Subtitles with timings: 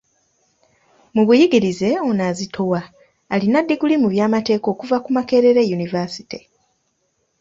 [1.15, 2.79] Mu buyigirize ono azitowa,
[3.33, 6.39] alina ddiguli mu by’amateeka okuva ku Makerere University.